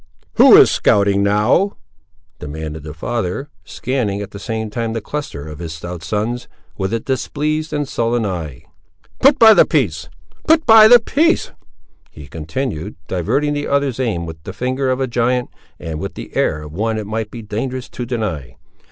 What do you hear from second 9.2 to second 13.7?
by the piece, put by the piece;" he continued, diverting the